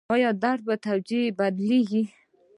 [0.43, 2.03] درد په توجیه بدلېږي.